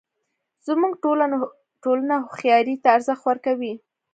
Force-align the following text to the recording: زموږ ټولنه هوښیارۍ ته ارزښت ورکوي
زموږ 0.67 0.93
ټولنه 1.83 2.15
هوښیارۍ 2.23 2.75
ته 2.83 2.87
ارزښت 2.97 3.23
ورکوي 3.25 3.73